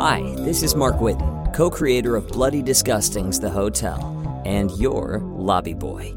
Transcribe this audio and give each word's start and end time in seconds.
Hi, 0.00 0.22
this 0.38 0.62
is 0.62 0.74
Mark 0.74 0.96
Whitten, 0.96 1.52
co 1.52 1.68
creator 1.68 2.16
of 2.16 2.26
Bloody 2.26 2.62
Disgusting's 2.62 3.38
The 3.38 3.50
Hotel, 3.50 4.42
and 4.46 4.70
your 4.78 5.18
lobby 5.18 5.74
boy. 5.74 6.14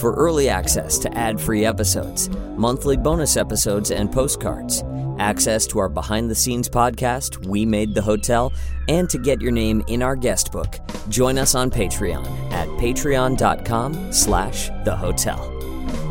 For 0.00 0.14
early 0.14 0.48
access 0.48 0.96
to 1.00 1.14
ad 1.14 1.38
free 1.38 1.66
episodes, 1.66 2.30
monthly 2.56 2.96
bonus 2.96 3.36
episodes, 3.36 3.90
and 3.90 4.10
postcards, 4.10 4.82
access 5.18 5.66
to 5.66 5.78
our 5.78 5.90
behind 5.90 6.30
the 6.30 6.34
scenes 6.34 6.70
podcast, 6.70 7.46
We 7.46 7.66
Made 7.66 7.94
the 7.94 8.00
Hotel, 8.00 8.50
and 8.88 9.10
to 9.10 9.18
get 9.18 9.42
your 9.42 9.52
name 9.52 9.84
in 9.88 10.00
our 10.02 10.16
guest 10.16 10.50
book, 10.50 10.78
join 11.10 11.36
us 11.36 11.54
on 11.54 11.70
Patreon 11.70 12.24
at 12.50 12.66
patreon.com 12.80 14.10
slash 14.10 14.68
the 14.86 14.96
hotel. 14.96 15.36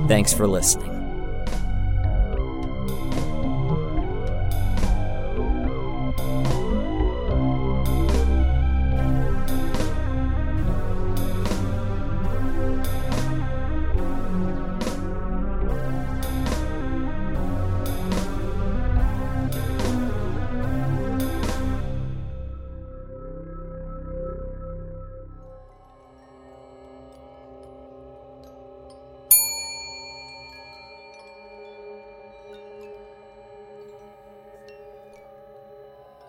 Thanks 0.08 0.34
for 0.34 0.45
listening. 0.45 0.87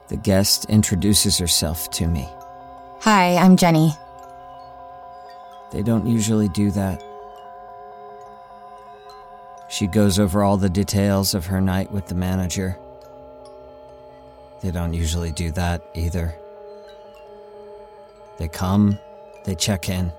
The 0.08 0.16
guest 0.16 0.64
introduces 0.66 1.36
herself 1.36 1.90
to 1.90 2.06
me. 2.06 2.28
Hi, 3.00 3.36
I'm 3.36 3.56
Jenny. 3.56 3.92
They 5.70 5.82
don't 5.82 6.06
usually 6.06 6.48
do 6.48 6.70
that. 6.70 7.02
She 9.68 9.86
goes 9.86 10.18
over 10.18 10.42
all 10.42 10.56
the 10.56 10.70
details 10.70 11.34
of 11.34 11.46
her 11.46 11.60
night 11.60 11.92
with 11.92 12.06
the 12.06 12.14
manager. 12.14 12.78
They 14.62 14.70
don't 14.70 14.94
usually 14.94 15.30
do 15.30 15.50
that 15.52 15.82
either. 15.94 16.34
They 18.38 18.48
come, 18.48 18.98
they 19.44 19.54
check 19.54 19.88
in, 19.88 20.10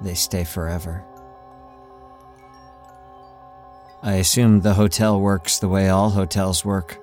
they 0.00 0.14
stay 0.14 0.44
forever. 0.44 1.04
I 4.02 4.14
assume 4.14 4.60
the 4.60 4.74
hotel 4.74 5.20
works 5.20 5.58
the 5.58 5.68
way 5.68 5.88
all 5.88 6.10
hotels 6.10 6.64
work. 6.64 6.98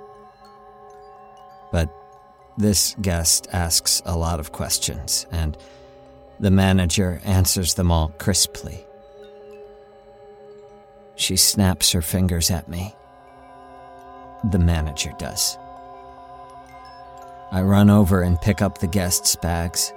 This 2.57 2.95
guest 2.99 3.47
asks 3.53 4.01
a 4.03 4.17
lot 4.17 4.39
of 4.39 4.51
questions, 4.51 5.27
and 5.31 5.55
the 6.39 6.49
manager 6.49 7.21
answers 7.23 7.75
them 7.75 7.91
all 7.91 8.09
crisply. 8.17 8.83
She 11.15 11.37
snaps 11.37 11.91
her 11.91 12.01
fingers 12.01 12.49
at 12.49 12.67
me. 12.67 12.95
The 14.51 14.59
manager 14.59 15.11
does. 15.19 15.57
I 17.51 17.61
run 17.61 17.89
over 17.91 18.23
and 18.23 18.41
pick 18.41 18.61
up 18.61 18.79
the 18.79 18.87
guests' 18.87 19.35
bags. 19.35 19.93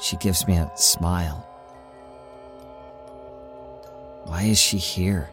She 0.00 0.16
gives 0.16 0.46
me 0.46 0.56
a 0.56 0.70
smile. 0.74 1.46
Why 4.24 4.44
is 4.44 4.58
she 4.58 4.78
here? 4.78 5.28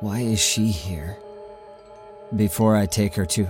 Why 0.00 0.20
is 0.20 0.40
she 0.40 0.68
here? 0.68 1.18
Before 2.34 2.76
I 2.76 2.86
take 2.86 3.14
her 3.14 3.24
to. 3.26 3.48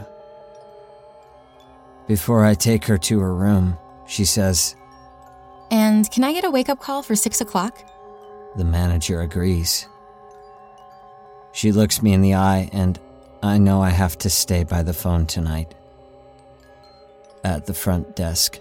Before 2.07 2.45
I 2.45 2.55
take 2.55 2.85
her 2.85 2.97
to 2.97 3.21
her 3.21 3.35
room, 3.35 3.77
she 4.07 4.25
says, 4.25 4.77
And 5.71 6.11
can 6.11 6.25
I 6.25 6.33
get 6.33 6.45
a 6.45 6.51
wake 6.51 6.69
up 6.69 6.81
call 6.81 7.03
for 7.03 7.17
six 7.17 7.41
o'clock? 7.41 7.85
The 8.57 8.65
manager 8.65 9.21
agrees. 9.21 9.87
She 11.53 11.73
looks 11.73 12.03
me 12.03 12.13
in 12.13 12.23
the 12.23 12.35
eye, 12.35 12.71
and 12.73 12.99
I 13.43 13.59
know 13.59 13.83
I 13.83 13.91
have 13.91 14.17
to 14.19 14.31
stay 14.31 14.63
by 14.63 14.83
the 14.83 14.95
phone 14.95 15.27
tonight. 15.27 15.75
At 17.43 17.67
the 17.67 17.75
front 17.75 18.15
desk. 18.15 18.59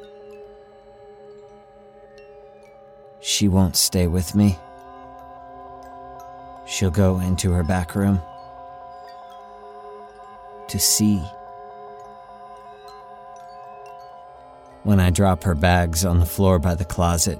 She 3.19 3.47
won't 3.47 3.75
stay 3.75 4.07
with 4.07 4.35
me. 4.35 4.57
She'll 6.65 6.91
go 6.91 7.19
into 7.19 7.51
her 7.51 7.63
back 7.63 7.95
room 7.95 8.19
to 10.69 10.79
see. 10.79 11.17
When 14.83 14.99
I 14.99 15.09
drop 15.09 15.43
her 15.43 15.55
bags 15.55 16.05
on 16.05 16.19
the 16.19 16.25
floor 16.25 16.59
by 16.59 16.75
the 16.75 16.85
closet, 16.85 17.39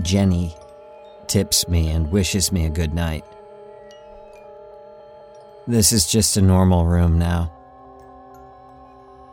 Jenny 0.00 0.54
tips 1.26 1.68
me 1.68 1.90
and 1.90 2.10
wishes 2.10 2.50
me 2.50 2.64
a 2.64 2.70
good 2.70 2.94
night. 2.94 3.24
This 5.66 5.92
is 5.92 6.10
just 6.10 6.36
a 6.36 6.42
normal 6.42 6.86
room 6.86 7.18
now. 7.18 7.52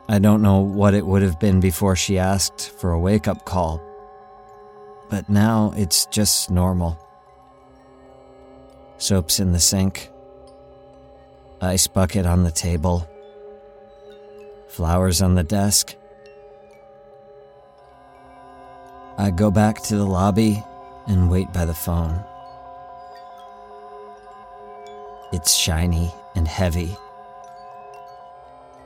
I 0.09 0.19
don't 0.19 0.41
know 0.41 0.59
what 0.59 0.93
it 0.93 1.05
would 1.05 1.21
have 1.21 1.39
been 1.39 1.59
before 1.59 1.95
she 1.95 2.19
asked 2.19 2.71
for 2.71 2.91
a 2.91 2.99
wake 2.99 3.27
up 3.27 3.45
call, 3.45 3.81
but 5.09 5.29
now 5.29 5.73
it's 5.77 6.05
just 6.07 6.51
normal. 6.51 6.99
Soap's 8.97 9.39
in 9.39 9.51
the 9.51 9.59
sink, 9.59 10.09
ice 11.65 11.87
bucket 11.87 12.25
on 12.25 12.43
the 12.43 12.51
table, 12.51 13.07
flowers 14.67 15.21
on 15.21 15.35
the 15.35 15.43
desk. 15.43 15.95
I 19.17 19.31
go 19.31 19.51
back 19.51 19.81
to 19.83 19.95
the 19.95 20.05
lobby 20.05 20.63
and 21.07 21.29
wait 21.29 21.51
by 21.51 21.65
the 21.65 21.73
phone. 21.73 22.23
It's 25.33 25.55
shiny 25.55 26.13
and 26.35 26.47
heavy, 26.47 26.95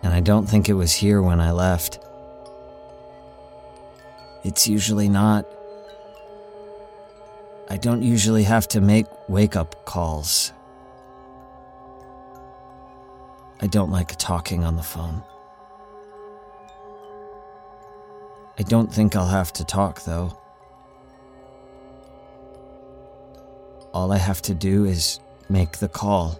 and 0.01 0.13
I 0.13 0.22
don't 0.22 0.47
think 0.47 0.69
it 0.69 0.73
was 0.73 0.94
here 0.94 1.22
when 1.22 1.39
I 1.39 1.51
left. 1.51 2.00
It's 4.44 4.68
usually 4.68 5.09
not. 5.09 5.45
I 7.69 7.78
don't 7.78 8.01
usually 8.01 8.44
have 8.44 8.68
to 8.69 8.81
make 8.81 9.06
wake 9.28 9.56
up 9.56 9.85
calls. 9.85 10.53
I 13.61 13.67
don't 13.67 13.91
like 13.91 14.15
talking 14.17 14.63
on 14.63 14.77
the 14.77 14.83
phone. 14.83 15.21
I 18.57 18.63
don't 18.63 18.93
think 18.93 19.15
I'll 19.15 19.27
have 19.27 19.51
to 19.53 19.65
talk, 19.65 20.03
though. 20.03 20.37
All 23.93 24.11
I 24.11 24.17
have 24.17 24.41
to 24.43 24.53
do 24.53 24.85
is 24.85 25.19
make 25.49 25.77
the 25.77 25.89
call. 25.89 26.39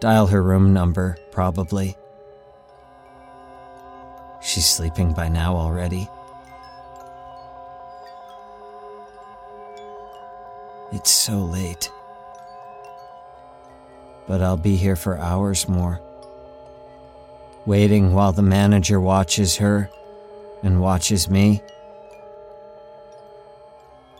Dial 0.00 0.26
her 0.26 0.42
room 0.42 0.74
number, 0.74 1.16
probably. 1.30 1.96
She's 4.42 4.66
sleeping 4.66 5.12
by 5.12 5.28
now 5.28 5.56
already. 5.56 6.08
It's 10.92 11.10
so 11.10 11.38
late. 11.38 11.90
But 14.26 14.42
I'll 14.42 14.56
be 14.56 14.76
here 14.76 14.96
for 14.96 15.18
hours 15.18 15.68
more. 15.68 16.00
Waiting 17.64 18.12
while 18.12 18.32
the 18.32 18.42
manager 18.42 19.00
watches 19.00 19.56
her 19.56 19.90
and 20.62 20.80
watches 20.80 21.28
me. 21.28 21.62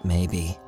Maybe. 0.04 0.58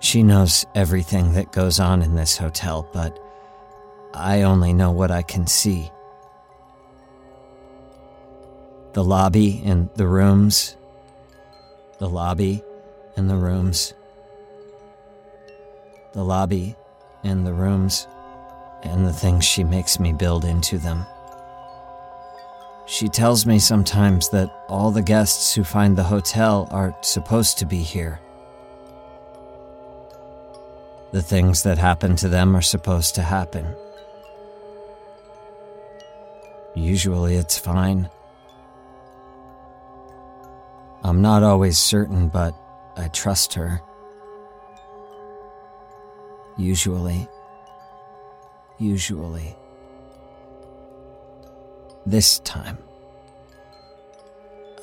She 0.00 0.22
knows 0.22 0.64
everything 0.74 1.32
that 1.32 1.52
goes 1.52 1.80
on 1.80 2.02
in 2.02 2.14
this 2.14 2.36
hotel, 2.36 2.88
but 2.92 3.18
I 4.14 4.42
only 4.42 4.72
know 4.72 4.90
what 4.90 5.10
I 5.10 5.22
can 5.22 5.46
see. 5.46 5.90
The 8.94 9.04
lobby 9.04 9.60
and 9.64 9.90
the 9.96 10.06
rooms. 10.06 10.76
The 11.98 12.08
lobby 12.08 12.62
and 13.16 13.28
the 13.28 13.36
rooms. 13.36 13.92
The 16.12 16.24
lobby 16.24 16.76
and 17.22 17.46
the 17.46 17.52
rooms 17.52 18.06
and 18.82 19.06
the 19.06 19.12
things 19.12 19.44
she 19.44 19.64
makes 19.64 19.98
me 19.98 20.12
build 20.12 20.44
into 20.44 20.78
them. 20.78 21.04
She 22.86 23.08
tells 23.08 23.44
me 23.44 23.58
sometimes 23.58 24.30
that 24.30 24.50
all 24.68 24.90
the 24.90 25.02
guests 25.02 25.54
who 25.54 25.62
find 25.62 25.96
the 25.96 26.04
hotel 26.04 26.66
are 26.70 26.96
supposed 27.02 27.58
to 27.58 27.66
be 27.66 27.82
here. 27.82 28.18
The 31.12 31.22
things 31.22 31.62
that 31.64 31.78
happen 31.78 32.16
to 32.16 32.28
them 32.28 32.56
are 32.56 32.62
supposed 32.62 33.14
to 33.16 33.22
happen. 33.22 33.74
Usually 36.74 37.36
it's 37.36 37.58
fine. 37.58 38.08
I'm 41.02 41.20
not 41.20 41.42
always 41.42 41.78
certain, 41.78 42.28
but 42.28 42.54
I 42.96 43.08
trust 43.08 43.54
her. 43.54 43.82
Usually, 46.58 47.28
usually, 48.78 49.54
this 52.04 52.40
time, 52.40 52.78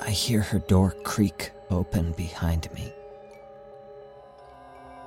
I 0.00 0.08
hear 0.08 0.40
her 0.40 0.58
door 0.58 0.94
creak 1.04 1.50
open 1.68 2.12
behind 2.12 2.72
me. 2.72 2.90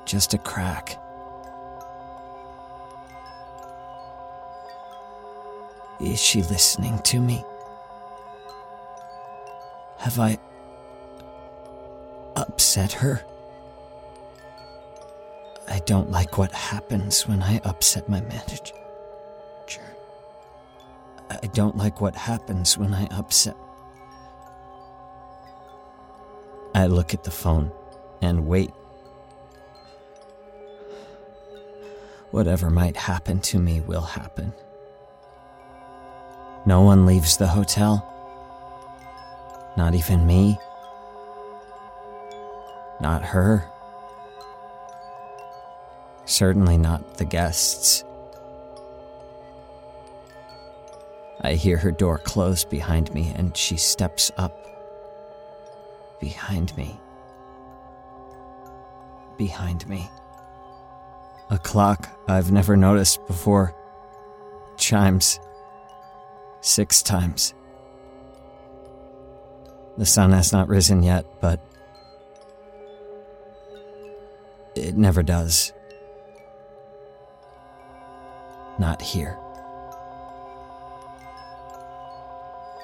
Just 0.06 0.36
a 0.36 0.38
crack. 0.38 0.95
Is 6.00 6.21
she 6.21 6.44
listening 6.44 7.00
to 7.00 7.19
me? 7.19 7.44
Have 9.98 10.19
I 10.19 10.38
upset 12.36 12.92
her? 12.94 13.25
I 15.89 15.91
don't 15.91 16.12
like 16.12 16.38
what 16.38 16.51
happens 16.51 17.27
when 17.27 17.41
I 17.41 17.59
upset 17.63 18.07
my 18.07 18.21
manager. 18.21 18.75
I 21.31 21.47
don't 21.47 21.75
like 21.77 22.00
what 22.00 22.15
happens 22.15 22.77
when 22.77 22.94
I 22.94 23.06
upset. 23.07 23.56
I 26.75 26.86
look 26.86 27.15
at 27.15 27.24
the 27.24 27.31
phone 27.31 27.71
and 28.21 28.45
wait. 28.45 28.69
Whatever 32.30 32.69
might 32.69 32.95
happen 32.95 33.39
to 33.50 33.57
me 33.57 33.81
will 33.81 34.01
happen. 34.01 34.53
No 36.68 36.81
one 36.81 37.07
leaves 37.07 37.38
the 37.38 37.47
hotel. 37.47 38.06
Not 39.75 39.95
even 39.95 40.27
me. 40.27 40.59
Not 43.01 43.24
her. 43.24 43.68
Certainly 46.30 46.78
not 46.78 47.18
the 47.18 47.26
guests. 47.26 48.04
I 51.42 51.54
hear 51.54 51.76
her 51.78 51.92
door 51.92 52.20
close 52.20 52.64
behind 52.64 53.12
me 53.16 53.34
and 53.36 53.58
she 53.58 53.78
steps 53.78 54.31
up. 54.38 54.54
Behind 56.22 56.78
me. 56.78 57.00
Behind 59.40 59.90
me. 59.90 60.08
A 61.50 61.58
clock 61.58 62.08
I've 62.28 62.52
never 62.52 62.78
noticed 62.78 63.26
before 63.26 63.74
chimes 64.78 65.40
six 66.62 67.02
times. 67.02 67.56
The 69.98 70.06
sun 70.06 70.31
has 70.34 70.54
not 70.54 70.68
risen 70.68 71.02
yet, 71.02 71.26
but 71.42 71.60
it 74.76 74.96
never 74.96 75.24
does. 75.24 75.74
Not 78.80 79.02
here. 79.02 79.34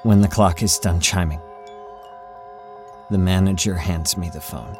When 0.04 0.20
the 0.20 0.28
clock 0.28 0.62
is 0.62 0.78
done 0.78 1.00
chiming, 1.00 1.42
the 3.10 3.18
manager 3.18 3.76
hands 3.76 4.18
me 4.18 4.30
the 4.30 4.42
phone. 4.42 4.78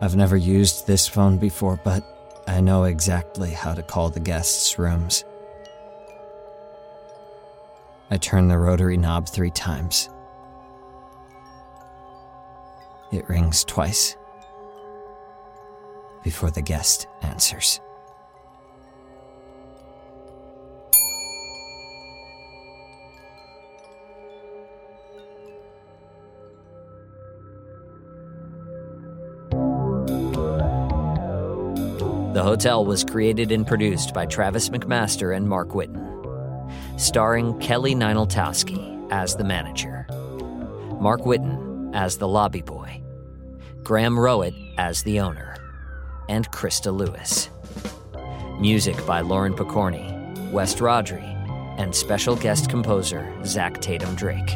I've 0.00 0.16
never 0.16 0.36
used 0.36 0.88
this 0.88 1.06
phone 1.06 1.38
before, 1.38 1.78
but 1.84 2.02
I 2.48 2.60
know 2.60 2.84
exactly 2.84 3.50
how 3.50 3.72
to 3.72 3.84
call 3.84 4.10
the 4.10 4.18
guests' 4.18 4.80
rooms. 4.80 5.24
I 8.10 8.16
turn 8.16 8.48
the 8.48 8.58
rotary 8.58 8.96
knob 8.96 9.28
three 9.28 9.52
times. 9.52 10.10
It 13.12 13.28
rings 13.28 13.62
twice 13.62 14.16
before 16.24 16.50
the 16.50 16.62
guest 16.62 17.06
answers. 17.22 17.80
The 32.42 32.48
Hotel 32.48 32.84
was 32.84 33.04
created 33.04 33.52
and 33.52 33.64
produced 33.64 34.12
by 34.12 34.26
Travis 34.26 34.68
McMaster 34.68 35.36
and 35.36 35.48
Mark 35.48 35.68
Whitten, 35.68 37.00
starring 37.00 37.56
Kelly 37.60 37.94
Nienaltowski 37.94 39.12
as 39.12 39.36
the 39.36 39.44
manager, 39.44 40.08
Mark 41.00 41.20
Whitten 41.20 41.94
as 41.94 42.18
the 42.18 42.26
lobby 42.26 42.60
boy, 42.60 43.00
Graham 43.84 44.16
Rowat 44.16 44.56
as 44.76 45.04
the 45.04 45.20
owner, 45.20 45.54
and 46.28 46.50
Christa 46.50 46.92
Lewis. 46.92 47.48
Music 48.60 48.96
by 49.06 49.20
Lauren 49.20 49.54
Pokorney, 49.54 50.50
West 50.50 50.78
Rodri, 50.78 51.22
and 51.78 51.94
special 51.94 52.34
guest 52.34 52.68
composer 52.68 53.32
Zach 53.44 53.74
Tatom 53.74 54.16
Drake. 54.16 54.50